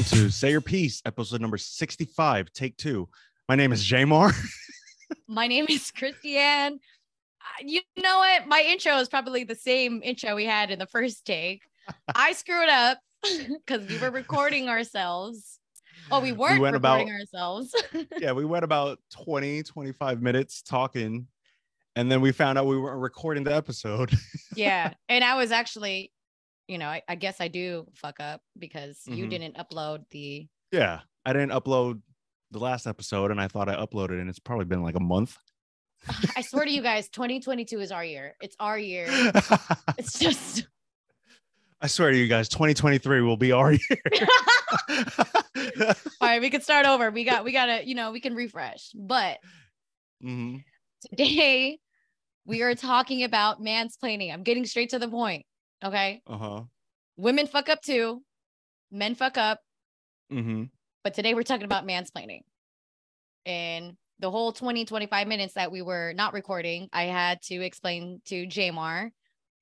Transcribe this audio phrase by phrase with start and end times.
[0.00, 3.06] welcome to Say Your Piece, episode number 65, take two.
[3.50, 4.32] My name is Jamar.
[5.28, 6.74] My name is Christiane.
[7.42, 8.46] Uh, You know what?
[8.46, 11.60] My intro is probably the same intro we had in the first take.
[12.14, 12.98] I screwed up
[13.66, 15.58] because we were recording ourselves.
[16.10, 17.74] Oh, we weren't we went recording about- ourselves.
[18.18, 21.26] yeah, we went about 20, 25 minutes talking,
[21.94, 24.12] and then we found out we weren't recording the episode.
[24.56, 24.94] yeah.
[25.10, 26.10] And I was actually,
[26.70, 29.30] you know, I, I guess I do fuck up because you Mhm.
[29.30, 30.46] didn't upload the.
[30.70, 32.00] yeah, I didn't upload
[32.52, 35.36] the last episode, and I thought I uploaded, and it's probably been like a month.
[36.36, 38.36] I swear to you guys, 2022 is our year.
[38.40, 39.06] It's our year.
[39.98, 40.66] It's just.
[41.82, 43.80] I swear to you guys, 2023 will be our year.
[46.20, 47.10] All right, we can start over.
[47.10, 48.90] We got, we gotta, you know, we can refresh.
[48.94, 49.38] But
[50.24, 50.62] Mhm.
[51.10, 51.78] today
[52.44, 54.32] we are talking about mansplaining.
[54.32, 55.44] I'm getting straight to the point.
[55.84, 56.22] Okay.
[56.26, 56.62] Uh-huh.
[57.16, 58.22] Women fuck up too,
[58.90, 59.60] men fuck up.
[60.32, 60.64] Mm-hmm.
[61.04, 62.42] But today we're talking about mansplaining.
[63.46, 68.20] And the whole 20, 25 minutes that we were not recording, I had to explain
[68.26, 69.10] to Jamar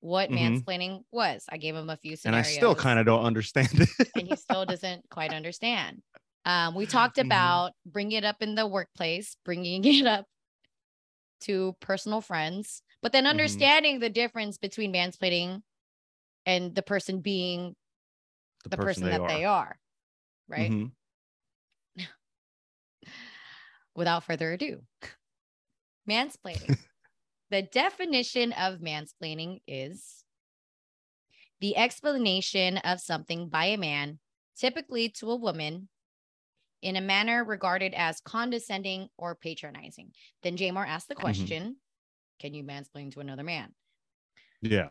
[0.00, 0.62] what Mhm.
[0.64, 1.44] mansplaining was.
[1.48, 2.46] I gave him a few scenarios.
[2.46, 2.54] And.
[2.56, 3.88] I still kind of don't understand it.
[4.16, 6.02] and he still doesn't quite understand.
[6.44, 7.26] Um, we talked Mhm.
[7.26, 10.26] about bringing it up in the workplace, bringing it up
[11.40, 13.30] to personal friends, but then Mhm.
[13.30, 15.62] understanding the difference between mansplaining
[16.48, 17.76] and the person being
[18.64, 19.78] the, person, that they are,
[20.48, 20.70] right?
[20.72, 20.92] Mhm.
[23.94, 24.82] Without further ado,
[26.08, 26.78] mansplaining.
[27.50, 30.24] the definition of mansplaining is
[31.60, 34.18] the explanation of something by a man,
[34.56, 35.90] typically to a woman,
[36.80, 40.12] in a manner regarded as condescending or patronizing.
[40.42, 41.76] Then Jamar asked the question
[42.38, 43.74] Can you mansplain to another man?
[44.62, 44.88] Yeah,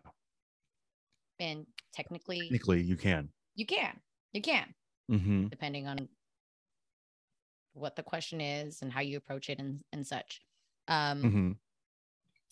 [1.40, 3.30] And technically, technically you can.
[3.56, 4.00] you can.
[4.34, 4.74] You can,
[5.10, 5.48] Mm-hmm.
[5.48, 6.10] depending on
[7.74, 10.42] what the question is and how you approach it and, and such.
[10.88, 11.52] Um, Mm-hmm.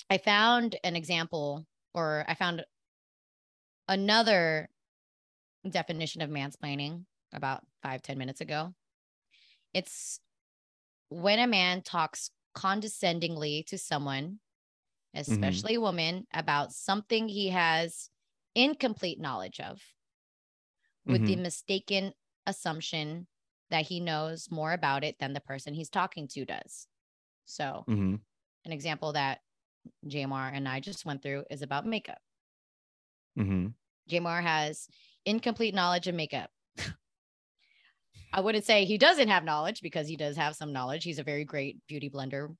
[0.09, 2.63] I found an example, or I found
[3.87, 4.69] another
[5.69, 8.73] definition of mansplaining about five ten minutes ago.
[9.73, 10.19] It's
[11.09, 14.39] when a man talks condescendingly to someone,
[15.13, 18.09] especially a woman, about something he has
[18.55, 19.81] incomplete knowledge of,
[21.05, 22.13] with the mistaken
[22.47, 23.27] assumption
[23.69, 26.87] that he knows more about it than the person he's talking to does.
[27.45, 28.15] So, Mm-hmm.
[28.65, 29.39] an example that
[30.07, 32.17] Jamar and I just went through is about makeup.
[33.37, 33.67] Mm-hmm.
[34.09, 34.87] Jamar has
[35.25, 36.49] incomplete knowledge of makeup.
[38.33, 41.03] I wouldn't say he doesn't have knowledge because he does have some knowledge.
[41.03, 42.55] He's a very great beauty blender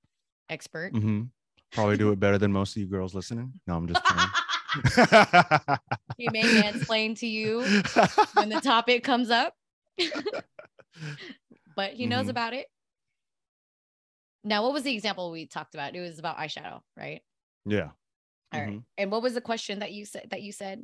[0.50, 0.94] expert.
[0.94, 1.24] Mm-hmm.
[1.72, 3.54] Probably do it better than most of you girls listening.
[3.68, 4.24] No, I'm just kidding.
[6.18, 7.74] he may mansplain to you
[8.34, 9.56] when the topic comes up,
[11.76, 12.30] but he knows Mhm.
[12.30, 12.68] about it.
[14.44, 15.96] Now, what was the example we talked about?
[15.96, 17.24] It was about eyeshadow, right?
[17.66, 17.92] yeah.
[18.54, 18.80] All right.
[18.80, 18.86] Mhm.
[18.98, 20.84] And what was the question that you said that you said?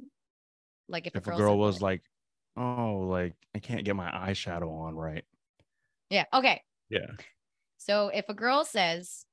[0.90, 2.04] Like if, If a girl was like,
[2.58, 5.26] "Oh, like I can't get my eyeshadow on right,"
[6.10, 6.26] Yeah.
[6.34, 6.64] Okay.
[6.90, 7.16] yeah.
[7.78, 9.26] So if a girl says,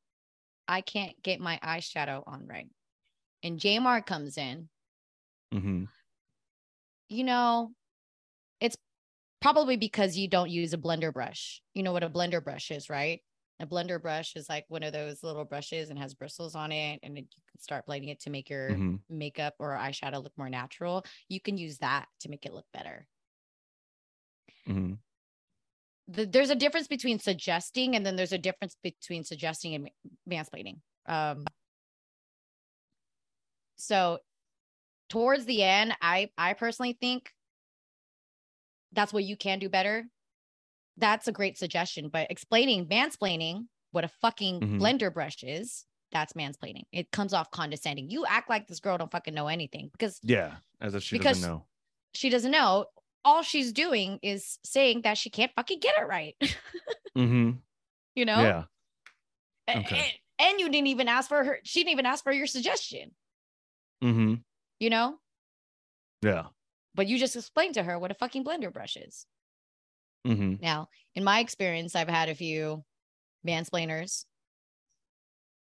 [0.69, 2.69] I can't get my eyeshadow on right,
[3.43, 4.69] and Jamar comes in,
[5.55, 5.85] Mm-hmm.
[7.09, 7.73] you know,
[8.61, 8.77] it's
[9.41, 11.63] probably because you don't use a blender brush.
[11.75, 13.21] You know what a blender brush is, right?
[13.61, 17.01] A blender brush is like one of those little brushes and has bristles on it,
[17.03, 18.97] and it, you can start blending it to make your Mm-hmm.
[19.09, 21.05] makeup or eyeshadow look more natural.
[21.29, 23.07] You can use that to make it look better.
[24.69, 24.95] Mm-hmm.
[26.09, 29.91] the, there's a difference between suggesting and then there's a difference between suggesting and
[30.31, 30.79] mansplaining.
[31.07, 31.47] Um,
[33.79, 34.19] so
[35.09, 37.31] towards the end, I I personally think
[38.93, 40.07] that's what you can do better.
[40.97, 44.81] That's a great suggestion, but explaining mansplaining what a fucking Mhm.
[44.81, 46.83] blender brush is, that's mansplaining.
[46.93, 48.11] It comes off condescending.
[48.11, 51.49] You act like this girl don't fucking know anything because Yeah, as if she doesn't
[51.49, 51.67] know.
[52.15, 52.87] she doesn't know.
[53.25, 56.37] All she's doing is saying that she can't fucking get it right.
[57.17, 57.59] Mm-hmm.
[58.15, 58.41] you know?
[58.41, 58.65] Yeah.
[59.69, 59.99] Okay.
[59.99, 61.59] And, and you didn't even ask for her.
[61.65, 63.15] She didn't even ask for your suggestion,
[64.03, 64.35] Mm-hmm.
[64.79, 65.17] you know?
[66.23, 66.45] Yeah.
[66.95, 69.27] But you just explained to her what a fucking blender brush is.
[70.27, 70.63] Mm-hmm.
[70.63, 72.85] Now, in my experience, I've had a few
[73.47, 74.25] mansplainers,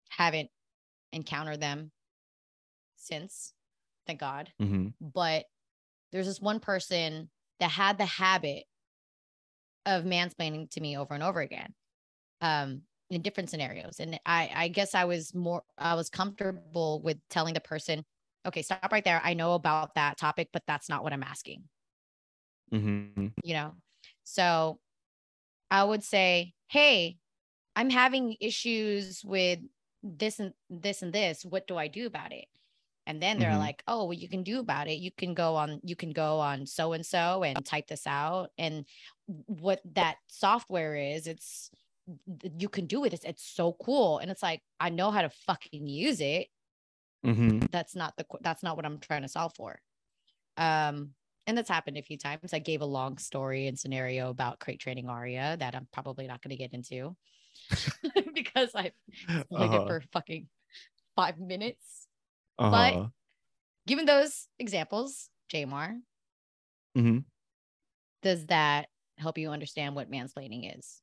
[0.10, 0.50] haven't
[1.12, 1.92] encountered them
[2.96, 3.54] since,
[4.08, 4.52] thank God.
[4.62, 4.88] Mm-hmm.
[5.02, 5.46] But
[6.12, 7.30] there's this one person
[7.60, 8.64] that had the habit
[9.86, 11.74] of mansplaining to me over and over again.
[12.42, 14.00] Um, in different scenarios.
[14.00, 18.04] And I, I guess I was more, I was comfortable with telling the person,
[18.46, 19.22] okay, stop right there.
[19.24, 21.64] I know about that topic, but that's not what I'm asking.
[22.72, 23.28] Mm-hmm.
[23.44, 23.74] You know,
[24.24, 24.80] So
[25.72, 27.18] I would say, hey,
[27.76, 29.60] I'm having issues with
[30.04, 31.46] this and this and this.
[31.46, 32.48] What do I do about it?
[33.08, 33.60] And then they're Mhm.
[33.60, 34.96] like, oh, well, you can do about it.
[35.00, 38.52] You can go on, you can go on so and so and type this out.
[38.58, 38.88] And
[39.28, 41.72] what that software is, it's
[42.60, 43.14] you can do it.
[43.14, 44.20] It's, it's so cool.
[44.20, 46.50] And it's like, I know how to fucking use it.
[47.26, 49.80] Hmm That's not the that's not what I'm trying to solve for.
[50.58, 51.16] Um,
[51.48, 52.54] and that's happened a few times.
[52.54, 56.42] I gave a long story and scenario about crate training Aria that I'm probably not
[56.42, 57.16] going to get into
[58.34, 58.94] because I
[59.30, 59.88] explained it Uh-huh.
[59.88, 60.48] for fucking
[61.16, 62.08] five minutes.
[62.58, 63.10] Uh-huh.
[63.88, 66.02] Given those examples, Jamar,
[66.96, 67.18] hmm
[68.22, 68.88] does that
[69.18, 71.02] help you understand what mansplaining is?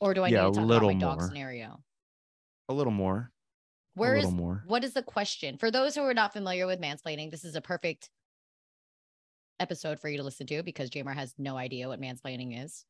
[0.00, 1.28] Or do I Yeah, need a to talk about little my dog more.
[1.28, 1.82] scenario?
[2.68, 3.32] A little more.
[3.98, 4.62] Where is more.
[4.66, 5.58] what is the question?
[5.58, 8.10] For those who are not familiar with mansplaining, this is a perfect
[9.60, 12.84] episode for you to listen to because Jamar has no idea what mansplaining is.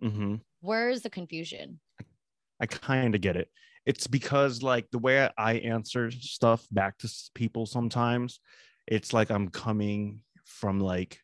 [0.00, 1.80] hmm Where is the confusion?
[2.60, 3.50] I kind of get it.
[3.84, 8.40] It's because like the way I answer stuff back to people sometimes,
[8.86, 11.18] it's like I'm coming from like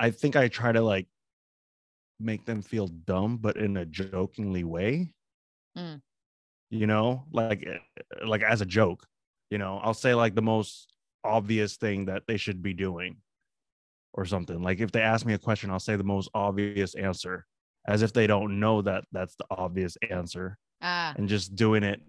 [0.00, 1.06] I think I try to like
[2.18, 5.14] make them feel dumb but in a jokingly way.
[5.76, 6.00] Mm.
[6.70, 7.78] You know, like eh,
[8.26, 9.06] like as a joke,
[9.50, 13.16] you know, I'll say like the most obvious thing that they should be doing
[14.12, 14.62] or something.
[14.62, 17.46] Like if they ask me a question, I'll say the most obvious answer
[17.86, 22.00] as if they don't know that that's the obvious answer Ah, and just doing it,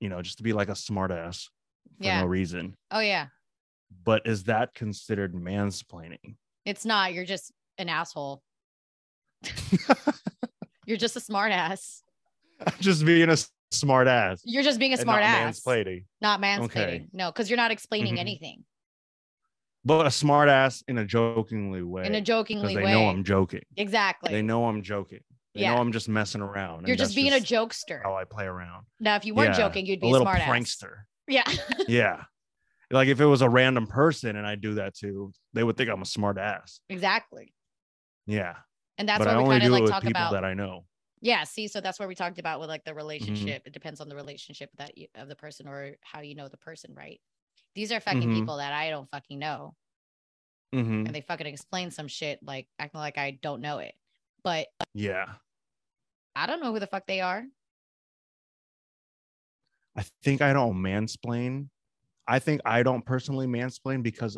[0.00, 1.48] you know, just to be like a smartass
[1.98, 2.20] for Yeah.
[2.20, 2.76] no reason.
[2.90, 3.26] oh yeah.
[4.04, 6.36] But is that considered mansplaining?
[6.64, 7.12] It's not.
[7.14, 8.42] You're just an asshole.
[10.86, 12.02] You're just a smart ass.
[12.80, 13.36] just being a
[13.74, 14.40] smart ass.
[14.44, 15.60] You're just being a smart not ass.
[15.60, 16.04] mansplaining.
[16.20, 16.64] Not mansplaining.
[16.64, 17.06] Okay.
[17.12, 18.20] No, because you're not explaining Mhm.
[18.20, 18.64] anything
[19.84, 22.06] But a smart ass in a jokingly way.
[22.06, 22.84] in a jokingly they way.
[22.86, 23.62] They know I'm joking.
[23.76, 24.32] exactly.
[24.32, 25.20] They know I'm joking.
[25.54, 25.74] They Yeah.
[25.74, 26.86] know I'm just messing around.
[26.88, 28.02] you're just being a jokester.
[28.02, 28.86] how I play around.
[28.98, 30.48] Now, if you weren't Yeah, joking, you'd be a a, little smart ass.
[30.48, 31.02] prankster.
[31.28, 31.44] Yeah.
[31.88, 32.24] yeah.
[32.90, 35.90] Like if it was a random person and I do that too, they would think
[35.90, 36.80] I'm a smart ass.
[36.88, 37.52] exactly.
[38.26, 38.56] Yeah.
[38.98, 40.54] And that's but I where we only kind of like talk people about that I
[40.54, 40.86] know.
[41.24, 42.98] Yeah, see, so that's where we talked about with like the Mm-hmm.
[42.98, 43.62] relationship.
[43.64, 46.58] It depends on the relationship that you, of the person or how you know the
[46.58, 47.18] person, right?
[47.74, 48.34] These are fucking Mhm.
[48.34, 49.74] people that I don't fucking know,
[50.74, 53.94] hmm and they fucking explain some shit like acting like I don't know it,
[54.42, 55.36] but Yeah.
[56.36, 57.46] I don't know who the fuck they are.
[59.96, 61.68] I think I don't mansplain.
[62.26, 64.36] I think I don't personally mansplain because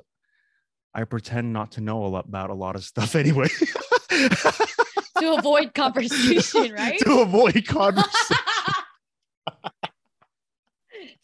[0.95, 3.49] I pretend not to know a lot about a lot of stuff anyway.
[5.19, 6.99] to avoid conversation, right?
[7.01, 8.37] to avoid conversation.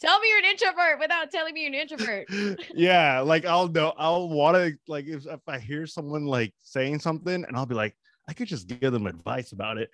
[0.01, 2.27] Tell me you're an introvert without telling me you're an introvert.
[2.75, 6.99] yeah, like I'll know I'll want to like if, if I hear someone like saying
[6.99, 7.97] something and I'll be like,
[8.29, 9.91] I could just give them advice about it.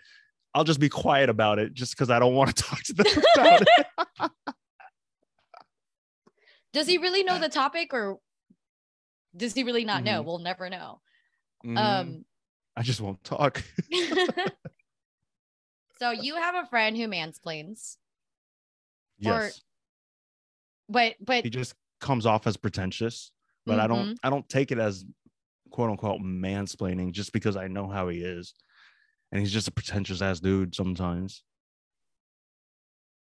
[0.55, 3.07] I'll just be quiet about it just because I don't want to talk to them
[3.37, 4.31] about it.
[6.73, 8.19] Does he really know the topic or
[9.37, 10.23] does he really not know?
[10.23, 10.25] Mhm.
[10.25, 11.01] We'll never know.
[11.65, 11.79] Mhm.
[11.79, 12.25] Um
[12.79, 13.63] I just won't talk.
[15.99, 17.97] so you have a friend who mansplains,
[19.19, 19.61] yes.
[20.89, 23.33] but but he just comes off as pretentious
[23.67, 23.87] but i Mhm.
[23.87, 25.05] don't i don't take it as
[25.71, 28.55] quote unquote mansplaining just because i know how he is
[29.33, 31.45] and he's just a pretentious ass dude sometimes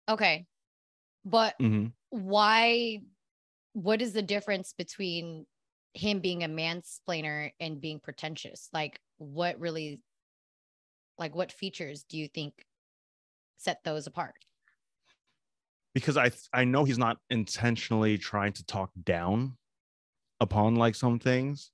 [0.08, 0.46] okay.
[1.24, 3.00] But hmm why
[3.74, 5.46] what is the difference between
[5.94, 8.68] him being a mansplainer and being pretentious?
[8.72, 10.00] Like what really
[11.18, 12.54] like what features do you think
[13.58, 14.34] set those apart?
[15.94, 19.56] because i i know he's not intentionally trying to talk down
[20.40, 21.70] upon like some things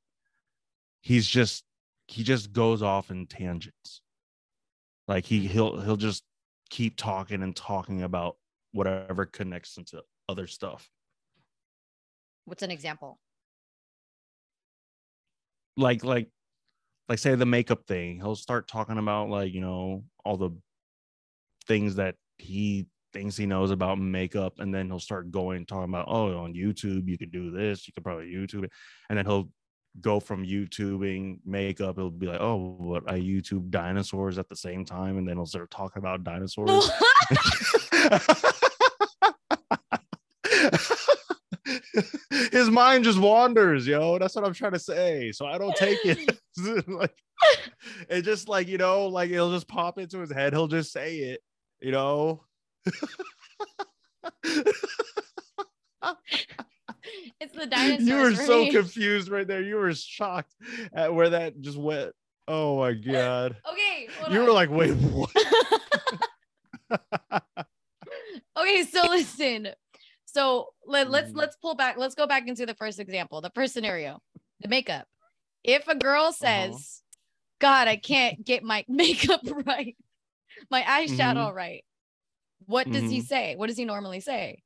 [1.02, 1.64] he's just
[2.06, 4.00] he just goes off in tangents
[5.06, 5.52] like he mm-hmm.
[5.52, 6.24] he'll he'll just
[6.70, 8.36] keep talking and talking about
[8.72, 10.90] whatever connects into other stuff
[12.44, 13.18] What's an example?
[15.78, 16.28] Like like
[17.08, 20.50] like say the makeup thing he'll start talking about like you know all the
[21.66, 26.06] things that he thinks he knows about makeup and then he'll start going talking about
[26.08, 28.72] oh on youtube you could do this you could probably youtube it
[29.08, 29.48] and then he'll
[30.00, 34.84] go from youtubing makeup he'll be like oh what i youtube dinosaurs at the same
[34.84, 36.90] time and then he'll start talking about dinosaurs
[42.52, 44.18] his mind just wanders, yo.
[44.18, 45.32] That's what I'm trying to say.
[45.32, 46.38] So I don't take it
[46.88, 47.14] like
[48.08, 50.52] it just like you know, like it'll just pop into his head.
[50.52, 51.40] He'll just say it,
[51.80, 52.44] you know.
[52.86, 53.02] it's
[57.54, 58.06] the dinosaurs.
[58.06, 58.70] you were so me.
[58.70, 59.62] confused right there.
[59.62, 60.54] You were shocked
[60.92, 62.12] at where that just went.
[62.46, 63.56] Oh my god.
[63.70, 64.08] Okay.
[64.30, 64.46] You on.
[64.46, 65.30] were like, wait, what?
[68.56, 69.68] okay, so listen.
[70.38, 71.36] So let, let's Mhm.
[71.36, 71.96] let's pull back.
[71.96, 74.20] Let's go back into the first example, the first scenario,
[74.60, 75.08] the makeup.
[75.64, 77.02] If a girl says,
[77.58, 79.96] "God, I can't get my makeup right,
[80.70, 81.84] my eyeshadow right,"
[82.66, 83.26] what does he Mhm.
[83.26, 83.56] say?
[83.56, 84.62] What does he normally say?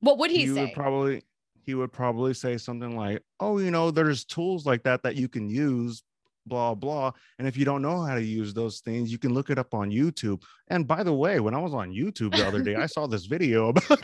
[0.00, 0.60] What would he, he say?
[0.62, 1.22] would probably
[1.66, 5.28] he would probably say something like, "Oh, you know, there's tools like that that you
[5.28, 6.02] can use."
[6.46, 9.50] Blah blah and if you don't know how to use those things you can look
[9.50, 12.62] it up on youtube and by the way when i was on youtube the other
[12.62, 14.02] day i saw this video about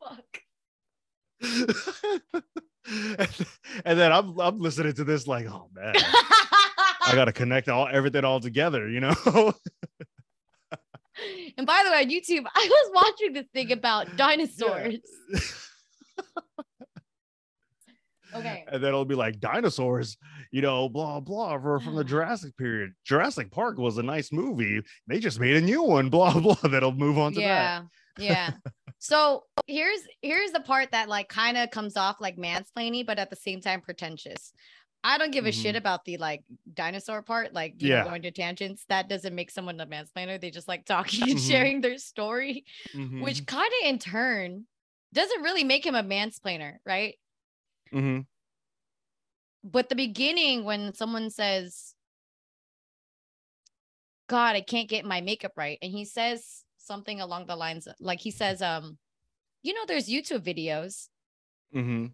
[0.00, 0.40] Fuck.
[3.18, 3.28] and,
[3.84, 8.24] and then I'm I'm listening to this like, oh man, I gotta connect all everything
[8.24, 9.14] all together, you know.
[11.56, 14.98] and by the way, on YouTube, I was watching this thing about dinosaurs.
[18.34, 18.64] Okay.
[18.68, 20.16] And then it'll be like dinosaurs,
[20.50, 22.92] you know, blah blah for, from the Jurassic period.
[23.04, 24.80] Jurassic Park was a nice movie.
[25.06, 26.54] They just made a new one, blah blah.
[26.62, 27.44] That'll move on to that.
[27.46, 27.82] yeah
[28.16, 28.50] yeah
[29.00, 33.28] so here's here's the part that like kind of comes off like mansplaining but at
[33.28, 34.52] the same time pretentious
[35.02, 36.42] i don't give a shit about the like
[36.74, 40.50] dinosaur part like you know, going to tangents that doesn't make someone a mansplainer they
[40.52, 41.48] just like talking and Mhm.
[41.50, 42.64] sharing their story.
[42.94, 44.64] Mhm, which kind of in turn
[45.12, 47.16] doesn't really make him a mansplainer right
[47.94, 48.26] mhm,
[49.62, 51.94] but the beginning when someone says
[54.28, 57.94] god i can't get my makeup right and he says something along the lines of,
[58.00, 58.98] like he says um
[59.62, 61.08] you know there's youtube videos.
[61.74, 62.06] Mm-hmm.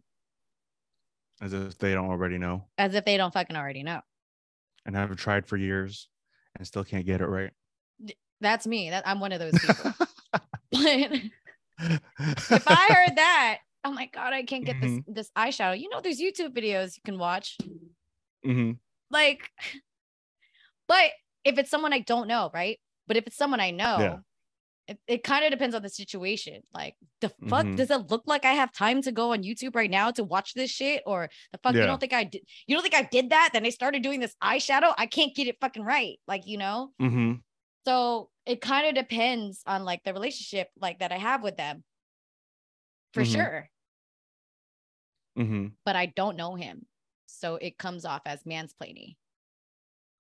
[1.43, 2.65] As if they don't already know.
[2.79, 4.01] As if they don't fucking already know.
[4.87, 6.09] And I have tried for years
[6.57, 7.51] and still can't get it right.
[8.41, 8.91] that's me.
[8.91, 9.93] That i'm one of those people.
[10.71, 10.81] But
[12.53, 15.13] if i heard that oh my god i can't get this Mm-hmm.
[15.13, 15.79] this eyeshadow.
[15.79, 17.57] You know there's youtube videos you can watch?
[18.47, 18.79] Mhm,
[19.11, 19.51] like
[20.89, 21.11] but
[21.45, 22.79] if it's someone i don't know right?
[23.07, 24.17] But if it's someone i know Yeah.
[24.89, 26.63] it, it kind of depends on the situation.
[26.75, 27.77] Like the fuck Mhm.
[27.77, 30.55] does it look like i have time to go on youtube right now to watch
[30.55, 31.03] this shit?
[31.07, 33.51] Or the fuck you don't think i did you don't think i did that?
[33.53, 34.95] Then i started doing this eyeshadow?
[34.99, 36.93] I can't get it fucking right like you know?
[37.01, 37.41] Mhm,
[37.87, 41.85] so it kind of depends on like the relationship like that i have with them
[43.13, 43.27] for Mhm.
[43.33, 43.71] sure
[45.37, 46.87] mhm, but i don't know him
[47.27, 49.17] so it comes off as mansplaining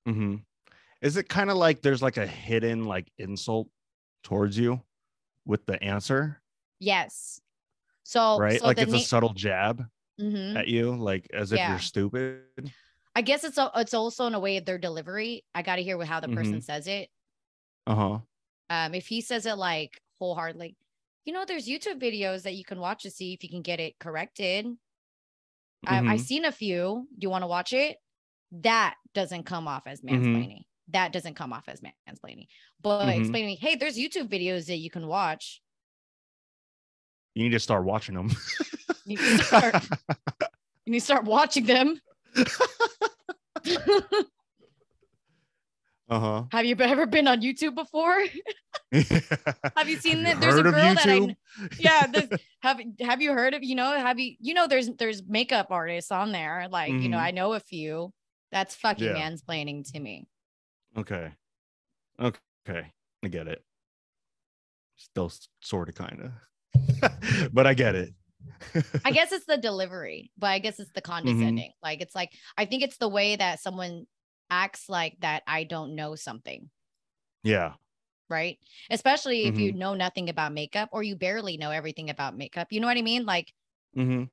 [0.08, 0.42] mhm.
[1.02, 3.68] Is it kind of like there's like a hidden like insult
[4.24, 4.82] towards you
[5.46, 6.42] with the answer,
[6.78, 7.40] yes
[8.02, 8.60] so right?
[8.60, 9.84] so like it's a subtle jab
[10.20, 10.56] Mhm.
[10.56, 11.70] at you, like as if Yeah.
[11.70, 12.42] you're stupid.
[13.14, 15.44] I guess it's a, it's also in a way of their delivery.
[15.54, 16.64] I got to hear with how the person Mhm.
[16.64, 17.10] says it.
[17.86, 18.18] Uh huh.
[18.68, 20.76] Um, if he says it like wholeheartedly,
[21.24, 23.80] you know, there's YouTube videos that you can watch to see if you can get
[23.80, 24.66] it corrected.
[25.86, 26.08] I, Mm-hmm.
[26.10, 27.06] I've seen a few.
[27.18, 27.96] Do you want to watch it?
[28.52, 30.10] That doesn't come off as Mhm.
[30.10, 30.62] mansplaining.
[30.88, 32.48] That doesn't come off as mansplaining.
[32.82, 33.20] But Mhm.
[33.20, 35.62] explaining, hey, there's YouTube videos that you can watch.
[37.34, 38.30] You need to start watching them.
[39.06, 39.74] You need start,
[40.84, 42.00] you need to start watching them.
[46.10, 46.44] uh huh.
[46.52, 48.18] Have you ever been on YouTube before?
[49.76, 50.40] Have you seen that?
[50.40, 51.36] There's a girl that I
[51.78, 52.28] yeah this,
[52.62, 56.10] have have you heard of you know have you you know there's there's makeup artists
[56.10, 57.22] on there like you know Mhm.
[57.22, 58.12] i know a few
[58.52, 59.14] that's fucking Yeah.
[59.30, 60.26] mansplaining to me
[60.96, 61.30] Okay.
[62.20, 62.92] Okay.
[63.24, 63.62] I get it.
[64.96, 65.30] Still
[65.62, 66.30] sort of kind
[67.00, 67.52] of.
[67.52, 68.10] but I get it.
[69.04, 71.12] i guess it's the delivery but i guess it's the Mm-hmm.
[71.12, 74.06] condescending like it's like i think it's the way that someone
[74.50, 76.70] acts like that i don't know something.
[77.42, 77.74] Yeah.
[78.28, 78.58] right?
[78.90, 79.60] Especially if Mm-hmm.
[79.60, 82.68] you know nothing about makeup or you barely know everything about makeup.
[82.70, 83.24] You know what i mean?
[83.26, 83.52] Like
[83.96, 84.24] Mm-hmm.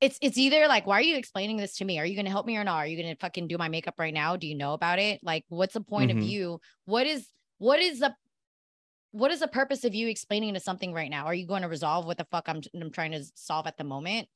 [0.00, 1.98] it's it's either like why are you explaining this to me?
[1.98, 2.76] Are you going to help me or not?
[2.78, 4.36] Are you going to fucking do my makeup right now?
[4.36, 5.20] Do you know about it?
[5.22, 6.16] Like what's the point Mhm.
[6.18, 6.60] of you?
[6.86, 8.14] What is what is the
[9.12, 11.26] what is the purpose of you explaining to something right now?
[11.26, 13.84] Are you going to resolve what the fuck i'm, I'm trying to solve at the
[13.84, 14.28] moment?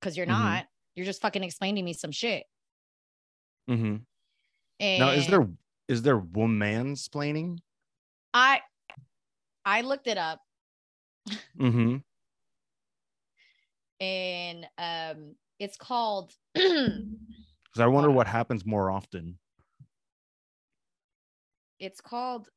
[0.00, 0.60] Because you're Mhm.
[0.60, 0.66] not.
[0.94, 2.44] You're just fucking explaining to me some shit.
[3.68, 4.02] Mm-hmm.
[4.80, 5.48] And Now, is there
[5.88, 7.58] is there woman splaining?
[8.34, 8.60] i
[9.64, 10.40] i looked it up
[11.58, 11.98] Mm-hmm.
[14.00, 19.38] and um it's called Because I wonder what happens more often.
[21.78, 22.48] it's called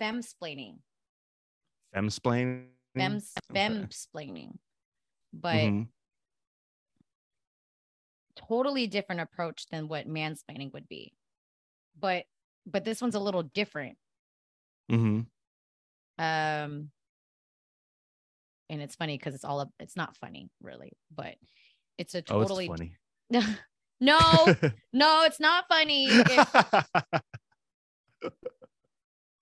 [0.00, 0.78] femsplaining
[1.94, 2.70] Femsplaining.
[2.96, 3.20] fem
[3.52, 3.88] Okay.
[3.90, 4.58] femsplaining
[5.32, 5.88] but Mhm.
[8.36, 11.12] totally different approach than what mansplaining would be
[12.00, 12.24] but
[12.66, 13.96] but this one's a little different
[14.90, 15.20] Mm-hmm.
[16.18, 16.90] Um,
[18.70, 21.34] and it's funny because it's all up, it's not funny really, but
[21.98, 22.92] it's a Oh, totally it's funny.
[24.00, 24.54] no,
[24.92, 26.22] no, it's not funny.
[26.26, 26.48] It-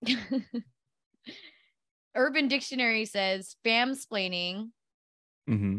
[2.15, 4.69] Urban Dictionary says femsplaining
[5.47, 5.77] hmm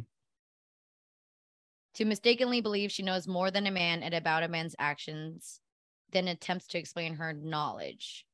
[1.94, 5.60] to mistakenly believe she knows more than a man and about a man's actions
[6.16, 8.24] then attempts to explain her knowledge.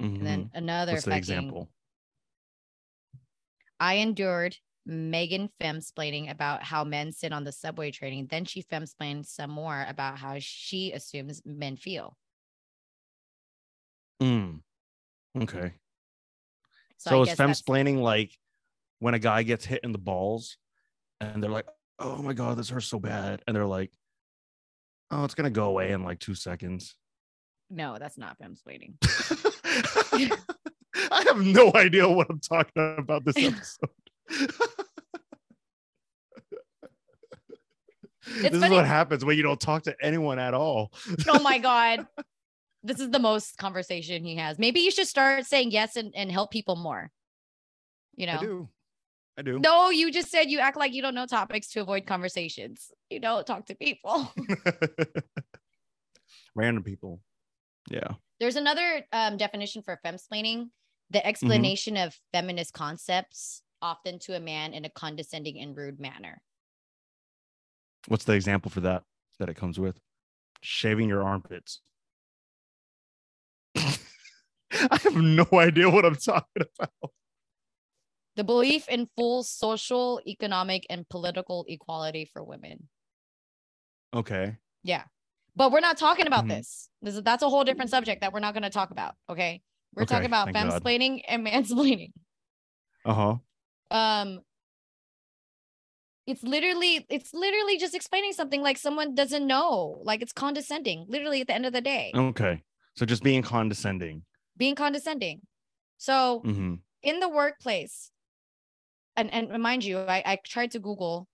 [0.00, 0.94] And then another Mm-hmm.
[0.96, 1.68] What's the fucking example?
[3.78, 8.26] I endured Megan femsplaining about how men sit on the subway training.
[8.30, 12.16] Then she femsplained some more about how she assumes men feel.
[14.20, 14.60] Mm.
[15.40, 15.72] Okay.
[16.98, 18.32] So, So, is femsplaining like
[18.98, 20.56] when a guy gets hit in the balls
[21.20, 23.42] and they're like, oh my God, this hurts so bad.
[23.46, 23.90] And they're like,
[25.14, 26.94] oh, it's to go away in like two seconds.
[27.70, 28.94] no, that's not femsplaining.
[31.10, 33.90] I have no idea what I'm talking about this episode.
[38.40, 40.92] this is what happens when you don't talk to anyone at all.
[41.28, 42.06] oh my god
[42.82, 46.30] this is the most conversation he has maybe you should start saying yes and, and
[46.30, 47.10] help people more
[48.14, 48.68] you know
[49.36, 49.58] I do.
[49.58, 53.20] No you just said you act like you don't know topics to avoid conversations you
[53.20, 54.32] don't talk to people
[56.54, 57.20] Random people.
[57.90, 58.12] Yeah.
[58.40, 60.68] there's another um, definition for femsplaining
[61.10, 66.40] the explanation of feminist concepts often to a man in a condescending and rude manner
[68.08, 69.02] What's the example for that
[69.38, 69.98] that it comes with?
[70.60, 71.80] Shaving your armpits.
[73.76, 73.88] I
[74.72, 77.10] have no idea what I'm talking about.
[78.36, 82.88] The belief in full social economic and political equality for women
[84.14, 84.56] Okay.
[84.84, 85.04] Yeah.
[85.56, 86.48] But we're not talking about Mhm.
[86.50, 86.88] this.
[87.02, 89.16] This is that's a whole different subject that we're not going to talk about.
[89.28, 89.60] Okay.
[89.94, 90.82] We're Okay, talking about thank God.
[90.82, 92.12] femsplaining and mansplaining.
[93.04, 93.36] Uh huh.
[93.90, 94.40] Um
[96.26, 100.00] it's literally it's literally just explaining something like someone doesn't know.
[100.04, 102.12] Like it's condescending, literally at the end of the day.
[102.14, 102.62] Okay.
[102.96, 104.24] So just being condescending.
[104.56, 105.42] Being condescending.
[105.98, 108.10] So hmm in the workplace,
[109.16, 111.28] and and mind you, I, I tried to Google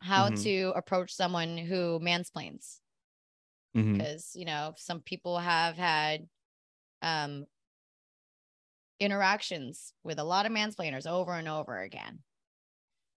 [0.00, 0.30] how Mhm.
[0.30, 2.80] to approach someone who mansplains.
[3.92, 6.28] because you know some people have had
[7.02, 7.46] um
[9.00, 12.22] interactions with a lot of mansplainers over and over again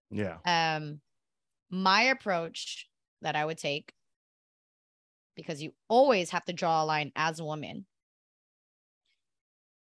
[0.09, 0.39] Yeah.
[0.45, 1.01] um
[1.71, 2.89] my approach
[3.21, 3.93] that i would take
[5.35, 7.85] because you always have to draw a line as a woman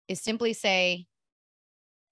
[0.08, 1.08] is simply say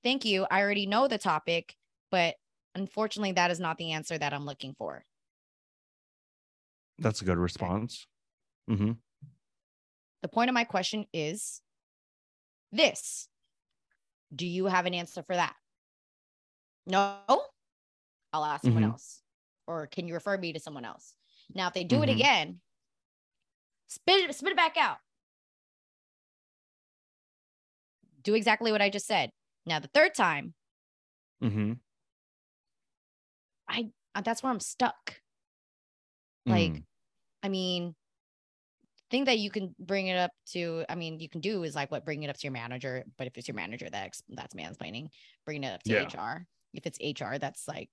[0.04, 1.76] thank you i already know the topic
[2.12, 2.36] but
[2.76, 5.06] unfortunately that is not the answer that i'm looking for
[6.98, 8.08] That's a good response.
[8.68, 8.94] hmm
[10.22, 11.62] the point of my question is
[12.72, 13.30] this
[14.36, 15.56] Do you have an answer for that?
[16.86, 17.22] No?
[18.34, 18.92] I'll ask someone Mhm.
[18.92, 19.24] else.
[19.68, 21.16] Or can you refer me to someone else?
[21.54, 22.16] Now, if they do it Mhm.
[22.16, 22.62] again,
[23.88, 25.00] spit it, spit it back out.
[28.22, 29.32] Do exactly what I just said.
[29.65, 30.54] Now, the third time,
[31.43, 31.74] mm-hmm.
[33.67, 35.22] I uh, that's where I'm stuck.
[36.45, 36.84] Like, Mm.
[37.43, 37.95] I mean,
[39.12, 41.91] thing that you can bring it up to, I mean, you can do is like
[41.91, 43.04] what bring it up to your manager.
[43.17, 45.10] But if it's your manager, that's that's mansplaining.
[45.45, 46.06] Bring it up to Yeah.
[46.06, 46.45] HR.
[46.74, 47.89] If it's HR, that's like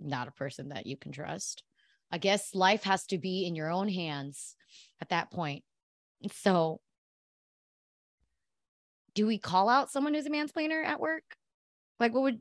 [0.00, 1.62] not a person that you can trust.
[2.10, 4.56] I guess life has to be in your own hands
[5.00, 5.64] at that point.
[6.32, 6.80] So,
[9.16, 11.24] do we call out someone who's a mansplainer at work?
[11.98, 12.38] Like, what would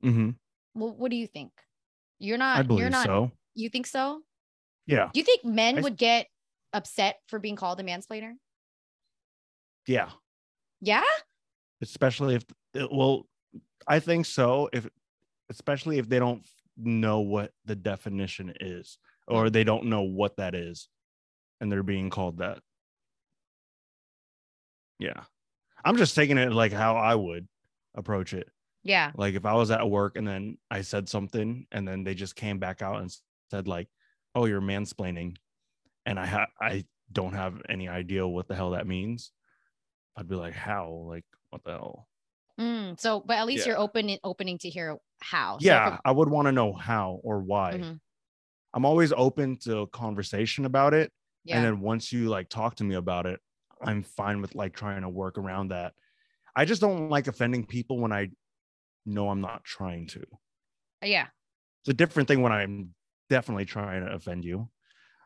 [0.00, 0.30] hmm
[0.72, 1.50] what, what do you think?
[2.18, 2.56] You're I not.
[2.56, 3.04] You're believe not.
[3.06, 3.32] so.
[3.54, 4.22] You think so?
[4.86, 5.10] Yeah.
[5.12, 6.26] Do you think men I would get
[6.72, 8.32] upset for being called a mansplainer?
[9.86, 10.10] Yeah.
[10.80, 11.02] Yeah.
[11.82, 13.26] Especially if, it- well,
[13.86, 14.68] I think so.
[14.72, 14.86] If,
[15.50, 20.54] especially if they don't know what the definition is or they don't know what that
[20.54, 20.88] is
[21.60, 22.58] and they're being called that.
[24.98, 25.24] Yeah.
[25.84, 27.48] I'm just taking it like how I would
[27.94, 28.48] approach it.
[28.82, 29.12] Yeah.
[29.16, 32.36] Like if I was at work and then I said something and then they just
[32.36, 33.10] came back out and
[33.50, 33.88] said like,
[34.34, 35.36] "Oh, you're mansplaining,"
[36.06, 39.32] and I ha- I don't have any idea what the hell that means,
[40.16, 40.90] I'd be like, "How?
[41.08, 42.08] Like what the hell?"
[42.60, 43.82] Mm, so, but at least you're Yeah.
[43.82, 45.58] open opening to hear how.
[45.58, 47.74] So yeah, from- I would want to know how or why.
[47.74, 48.00] Mhm.
[48.74, 51.12] I'm always open to conversation about it,
[51.44, 51.56] yeah.
[51.56, 53.40] and then once you like talk to me about it,
[53.82, 55.94] I'm fine with like trying to work around that.
[56.54, 58.30] I just don't like offending people when I
[59.04, 60.24] know I'm not trying to.
[61.02, 61.26] yeah.
[61.82, 62.94] it's a different thing when I'm
[63.28, 64.68] definitely trying to offend you.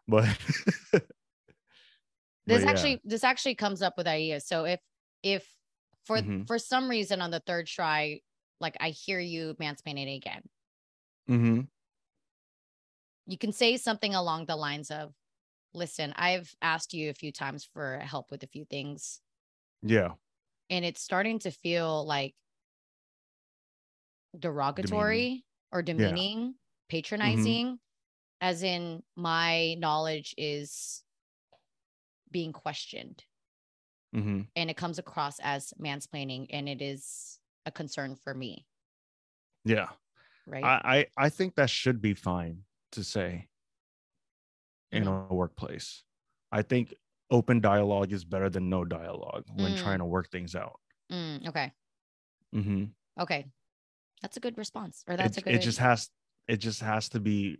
[0.08, 0.24] But
[0.92, 1.02] this
[2.46, 2.70] But yeah.
[2.70, 4.46] actually this actually comes up with ideas.
[4.46, 4.80] So if
[5.22, 5.46] if
[6.04, 6.46] for Mhm.
[6.46, 8.20] for some reason on the third try,
[8.60, 10.42] like I hear you mansplaining again,
[11.28, 11.60] Mm-hmm.
[13.26, 15.14] you can say something along the lines of,
[15.72, 19.20] "Listen, I've asked you a few times for help with a few things,
[19.83, 20.14] Yeah.
[20.68, 22.35] and it's starting to feel like
[24.38, 26.54] derogatory or demeaning,
[26.88, 27.80] patronizing,
[28.40, 31.04] as in my knowledge is
[32.30, 33.24] being questioned."
[34.14, 34.50] Mm-hmm.
[34.56, 38.66] and it comes across as mansplaining and it is a concern for me
[39.64, 39.90] Yeah.
[40.46, 43.49] right I, I I think that should be fine to say
[44.92, 46.03] in a workplace.
[46.53, 46.94] I think
[47.31, 49.79] open dialogue is better than no dialogue when Mm.
[49.79, 50.81] trying to work things out.
[51.12, 51.72] Mm, okay
[52.55, 52.85] Mm-hmm.
[53.20, 53.46] okay
[54.22, 56.11] that's a good response or It, that's a good it just has
[56.48, 57.59] it just has to be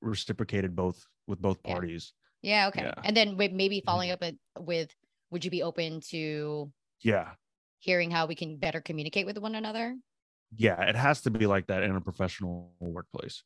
[0.00, 1.72] reciprocated both with both Yeah.
[1.74, 2.12] parties.
[2.42, 2.90] yeah okay yeah.
[2.92, 3.06] Mm-hmm.
[3.06, 4.94] and then with maybe following up with, with
[5.30, 7.34] would you be open to Yeah.
[7.78, 9.96] hearing how we can better communicate with one another
[10.56, 10.80] Yeah.
[10.82, 13.42] It has to be like that in a professional workplace.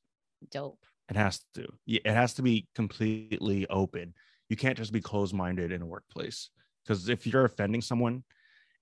[0.51, 1.67] dope It has to.
[1.87, 4.15] It has to be completely open.
[4.49, 6.51] You can't just be closed minded in a workplace.
[6.85, 8.25] Because if you're offending someone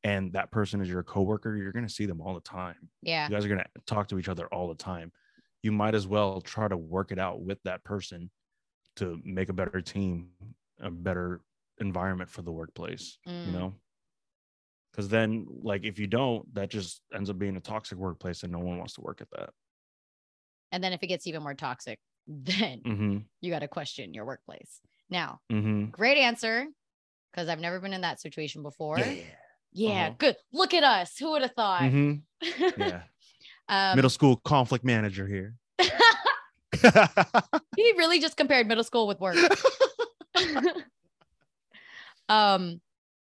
[0.05, 2.89] and that person is your coworker, you're going to see them all the time.
[3.03, 5.13] yeah You guys are going to talk to each other all the time.
[5.63, 8.31] You might as well try to work it out with that person
[8.97, 10.29] to make a better team,
[10.81, 11.41] a better
[11.79, 13.47] environment for the workplace, Mm.
[13.47, 13.75] you know?
[14.91, 18.53] Because then, like, if you don't, that just ends up being a toxic workplace and
[18.53, 19.51] no one wants to work at that.
[20.73, 23.19] and then if it gets even more toxic then Mm-hmm.
[23.41, 24.81] you got to question your workplace
[25.11, 25.87] now Mm-hmm.
[25.91, 26.67] great answer
[27.33, 29.15] because i've never been in that situation before yeah,
[29.73, 30.07] Yeah.
[30.07, 30.15] Uh-huh.
[30.19, 32.23] good look at us who would have thought Mhm.
[32.77, 33.03] Yeah.
[33.69, 35.55] um, Middle school conflict manager here.
[37.77, 39.37] he really just compared middle school with work.
[42.29, 42.81] um,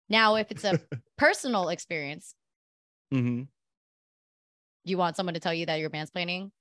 [0.10, 0.80] now if it's a
[1.18, 2.36] personal experience,
[3.12, 3.44] hmm
[4.86, 6.52] you want someone to tell you that you're mansplaining.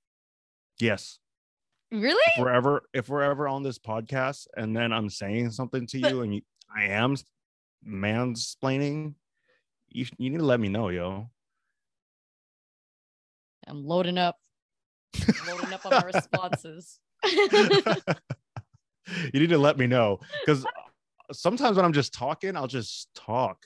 [0.79, 1.19] Yes.
[1.93, 2.23] Really?
[2.35, 6.01] If we're ever if we're ever on this podcast and then I'm saying something to
[6.01, 6.41] But- you and you,
[6.75, 7.15] I am
[7.87, 9.13] mansplaining,
[9.89, 11.29] you you need to let me know, yo.
[13.67, 14.37] I'm loading up,
[15.47, 16.99] loading up on my responses.
[17.23, 17.47] you
[19.39, 20.65] need to let me know because
[21.31, 23.65] sometimes when I'm just talking, I'll just talk,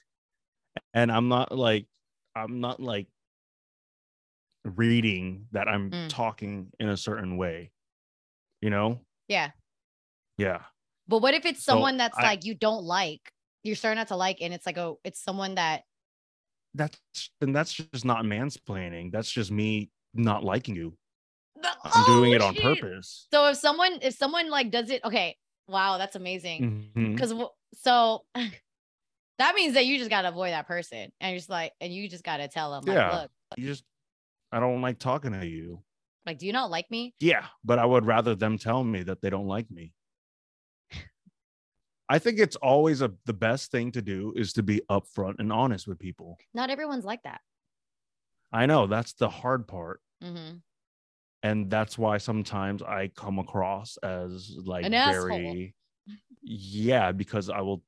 [0.93, 1.87] and I'm not like
[2.35, 3.07] I'm not like
[4.65, 6.09] reading that I'm Mm.
[6.09, 7.71] talking in a certain way,
[8.61, 9.01] you know?
[9.27, 9.51] yeah.
[10.37, 10.61] Yeah.
[11.07, 13.21] But what if it's So, someone that's I- like you don't like,
[13.63, 15.83] you're starting not to like, and it's like, oh, it's someone that
[16.75, 16.99] That's
[17.41, 19.11] then that's just not mansplaining.
[19.11, 20.93] That's just me not liking you.
[21.63, 23.27] I'm I'm doing it oh, on purpose.
[23.33, 26.91] So if someone, if someone like does it, okay, wow, that's amazing.
[26.95, 27.13] Mm-hmm.
[27.15, 27.33] Because
[27.73, 28.25] so
[29.39, 32.07] that means that you just gotta avoid that person, and you're just like, and you
[32.09, 33.21] just gotta tell them, like, Yeah.
[33.21, 33.83] look, You just
[34.51, 35.81] I don't like talking to you.
[36.27, 37.15] Like, do you not like me?
[37.19, 39.93] Yeah, but I would rather them tell me that they don't like me.
[42.09, 45.51] I think it's always a the best thing to do is to be upfront and
[45.51, 46.37] honest with people.
[46.53, 47.41] Not everyone's like that.
[48.51, 50.01] I know that's the hard part.
[50.21, 50.57] hmm
[51.43, 55.29] And that's why sometimes I come across as like An asshole.
[55.29, 55.73] very
[56.43, 57.83] yeah, because I will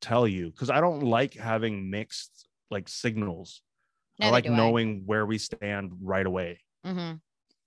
[0.00, 3.62] tell you because I don't like having mixed like signals.
[4.20, 4.56] I like do I.
[4.56, 7.12] knowing where we stand right away, hmm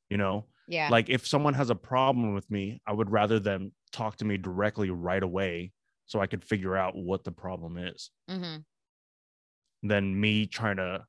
[0.10, 0.46] you know?
[0.68, 0.90] Yeah.
[0.90, 4.38] like if someone has a problem with me i would rather them talk to me
[4.38, 5.74] directly right away
[6.06, 8.64] so i could figure out what the problem is hmm
[9.82, 11.06] than me trying to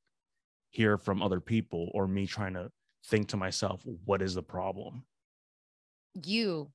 [0.71, 2.71] hear from other people or me trying to
[3.07, 5.05] think to myself what is the problem
[6.15, 6.73] You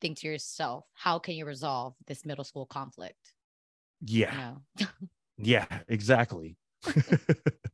[0.00, 3.34] think to yourself, how can you resolve this middle school conflict?
[4.00, 4.62] yeah No.
[5.38, 6.56] yeah exactly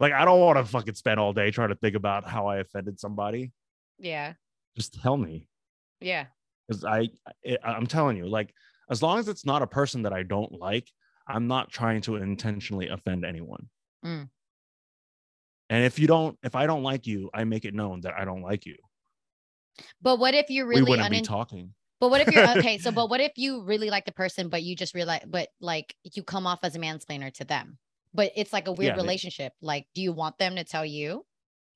[0.00, 2.58] like i don't want to fucking spend all day trying to think about how i
[2.58, 3.52] offended somebody
[3.98, 4.34] Yeah.
[4.76, 5.48] just tell me
[6.00, 6.26] Yeah.
[6.66, 7.08] because I,
[7.46, 8.52] I i'm telling you like
[8.90, 10.88] as long as it's not a person that i don't like
[11.28, 13.68] i'm not trying to intentionally offend anyone
[14.04, 14.28] Mm.
[15.70, 18.24] and if you don't if i don't like you i make it known that i
[18.24, 18.76] don't like you
[20.00, 22.76] But what if you're we really wouldn't unin- be talking But what if you're okay?
[22.84, 25.94] So, but what if you really like the person, but you just realize, but like
[26.14, 27.78] you come off as a mansplainer to them,
[28.16, 29.52] but it's like a weird Yeah, they- relationship.
[29.60, 31.24] Like, do you want them to tell you?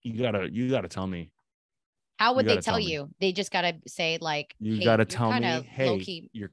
[0.02, 1.30] you gotta you gotta tell me
[2.16, 3.10] How would they tell, tell you?
[3.20, 6.50] They just gotta say like, you "Hey, gotta tell me hey low-key." you're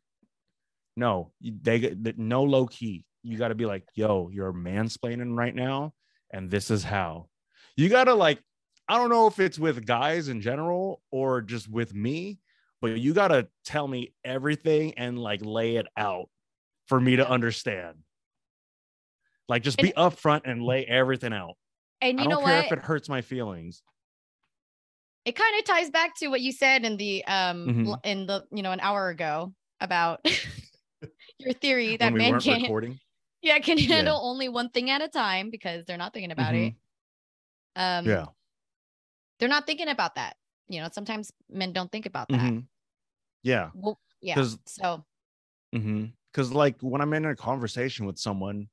[0.97, 5.93] no they the- no low key you gotta be like yo you're mansplaining right now
[6.31, 7.29] and this is how
[7.77, 8.39] you gotta like
[8.89, 12.39] i don't know if it's with guys in general or just with me
[12.81, 16.29] but you gotta tell me everything and like lay it out
[16.87, 17.95] for me to understand.
[19.49, 21.55] Like just And- be upfront and lay everything out.
[22.01, 22.65] And I you don't know care what?
[22.67, 23.81] if it hurts my feelings.
[25.25, 28.05] it kind of ties back to what you said in the um Mhm.
[28.05, 30.21] in the you know an hour ago about
[31.39, 32.97] your theory that we men can't recording.
[33.41, 33.95] yeah can Yeah.
[33.95, 36.73] handle only one thing at a time because they're not thinking about it
[37.75, 38.25] um Yeah.
[39.39, 40.37] they're not thinking about that
[40.69, 42.65] you know sometimes men don't think about that Mhm.
[43.43, 43.71] Yeah.
[43.73, 45.03] well yeah so
[45.75, 46.05] Mm-hmm.
[46.31, 48.69] Because like when I'm in a conversation with someone,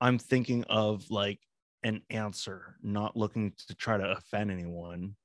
[0.00, 1.38] I'm thinking of like
[1.82, 5.16] an answer, not looking to try to offend anyone,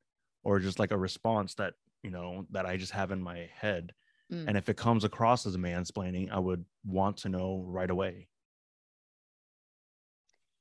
[0.43, 3.93] or just like a response that you know that I just have in my head.
[4.31, 4.47] Mm.
[4.47, 8.27] And if it comes across as a mansplaining, I would want to know right away.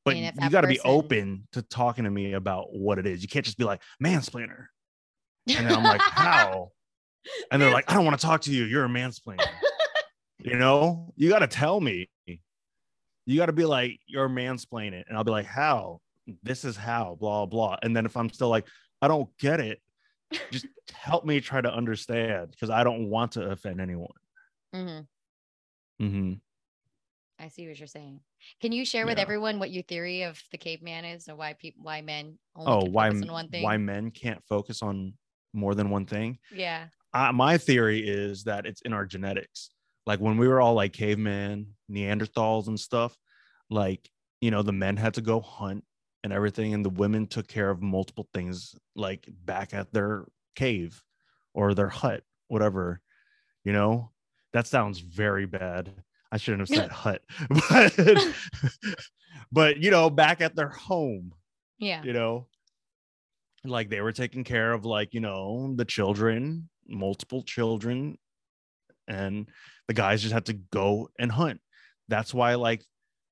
[0.05, 3.23] But you got to be open to talking to me about what it is.
[3.23, 4.67] You can't just be like mansplainer,
[5.49, 6.73] and then I'm like, how?
[7.51, 8.65] And they're like, I don't want to talk to you.
[8.65, 9.47] You're a mansplainer.
[10.45, 12.11] You know, you got to tell me.
[13.27, 15.07] You got to be like, you're mansplaining it.
[15.09, 16.01] And I'll be like, how?
[16.43, 17.77] This is how, blah, blah.
[17.83, 18.67] And then if I'm still like,
[19.01, 19.81] I don't get it,
[20.51, 24.09] just help me try to understand because I don't want to offend anyone.
[24.75, 26.05] Mm-hmm.
[26.05, 26.33] Mm-hmm.
[27.39, 28.19] i see what you're saying
[28.61, 31.85] can you share with everyone what your theory of the caveman is or why people
[31.85, 35.15] why men only Oh, why, on one thing why men can't focus on
[35.53, 36.39] more than one thing?
[36.53, 39.71] yeah I, my theory is that it's in our genetics.
[40.07, 43.17] Like when we were all like caveman, Neanderthals and stuff,
[43.71, 44.09] like,
[44.41, 45.85] you know, the men had to go hunt
[46.23, 51.03] and everything, and the women took care of multiple things like back at their cave
[51.55, 53.01] or their hut, whatever,
[53.65, 54.11] you know,
[54.53, 55.93] that sounds very bad.
[56.31, 57.23] I shouldn't have said hut,
[57.71, 57.95] but,
[59.53, 61.33] but, you know, back at their home,
[61.79, 62.03] yeah.
[62.03, 62.49] you know?
[63.67, 68.19] Like they were taking care of like you know the children multiple children
[69.09, 69.49] and
[69.89, 71.61] the guys just had to go and hunt.
[72.09, 72.83] That's why like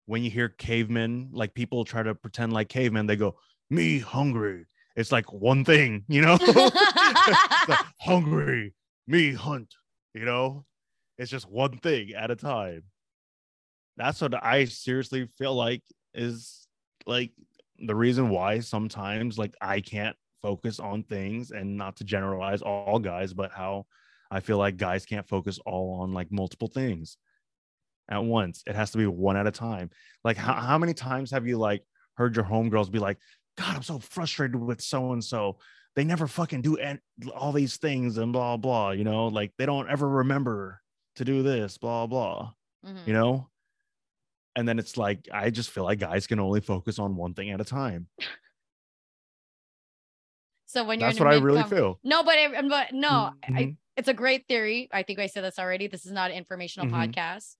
[0.06, 3.36] when you hear cavemen like people try to pretend like cavemen they go
[3.70, 4.66] me hungry.
[4.96, 6.38] It's like one thing you know?
[7.68, 8.74] Like, hungry.
[9.06, 9.74] Me hunt
[10.14, 10.64] you know?
[11.18, 12.84] It's just one thing at a time.
[13.96, 15.82] That's what i seriously feel like
[16.14, 16.66] is
[17.06, 17.30] like
[17.78, 22.98] the reason why sometimes like I can't focus on things and not to generalize all
[22.98, 23.86] guys, but how
[24.32, 27.16] I feel like guys can't focus all on like multiple things
[28.10, 28.62] at once.
[28.66, 29.90] It has to be one at a time.
[30.24, 31.84] Like how, how many times have you like
[32.16, 33.18] heard your homegirls be like,
[33.58, 35.58] God, I'm so frustrated with so and so.
[35.94, 37.00] They never fucking do an-
[37.36, 40.80] all these things and blah blah, you know, like they don't ever remember
[41.16, 42.52] to do this, blah blah
[42.84, 43.06] Mhm.
[43.06, 43.48] you know
[44.56, 47.50] and then it's like i just feel like guys can only focus on one thing
[47.50, 48.08] at a time
[50.72, 53.76] so when you're that's what i really feel no but, I- but no I, Mhm.
[53.96, 56.88] it's a great theory i think i said this already this is not an informational
[56.88, 56.94] Mhm.
[57.14, 57.56] podcast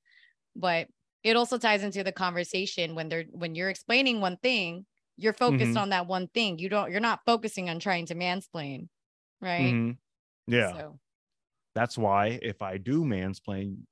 [0.57, 0.89] but
[1.23, 5.73] it also ties into the conversation when they're when you're explaining one thing you're focused
[5.77, 5.81] Mhm.
[5.83, 8.89] on that one thing you don't you're not focusing on trying to mansplain
[9.41, 9.97] right Mhm.
[10.47, 10.99] yeah so
[11.75, 13.85] that's why if i do mansplain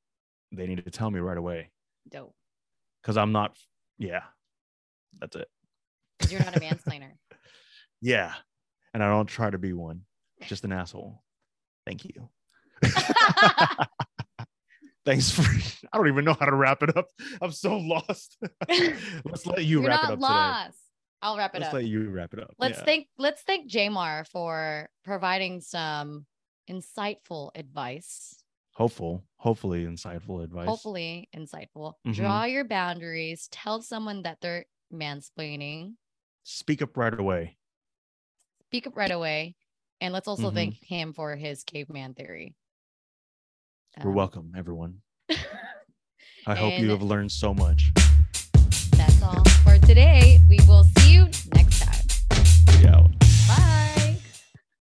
[0.52, 1.70] they need to tell me right away
[2.08, 2.34] dope
[3.02, 3.56] because i'm not
[3.98, 4.22] yeah
[5.18, 5.48] that's it.
[6.30, 7.12] you're not a mansplainer
[8.00, 8.34] yeah
[8.94, 10.02] and i don't try to be one.
[10.46, 11.22] Just an asshole.
[11.86, 12.28] Thank you.
[15.04, 15.42] Thanks for
[15.92, 17.06] i don't even know how to wrap it up.
[17.40, 18.38] I'm so lost.
[18.68, 20.78] Let's let you you're wrap it up lost.
[21.22, 21.74] I'll wrap today it let's up.
[21.74, 22.54] let you wrap it up.
[22.58, 22.84] Let's yeah.
[22.84, 26.24] thank let's thank Jamar for providing some
[26.70, 28.42] insightful advice.
[28.74, 30.66] Hopeful hopefully insightful advice.
[30.66, 31.94] Hopefully insightful.
[32.06, 32.14] Mhm.
[32.14, 33.48] draw your boundaries.
[33.50, 35.94] Tell someone that they're mansplaining.
[36.44, 37.58] Speak up right away
[38.70, 39.56] speak up right away.
[40.00, 40.54] And let's also mm-hmm.
[40.54, 42.54] thank him for his caveman theory.
[43.98, 44.98] Um, You're welcome, everyone.
[46.46, 47.90] I hope you have learned so much.
[48.92, 50.38] That's all for today.
[50.48, 52.80] We will see you next time.
[52.80, 53.09] Yeah.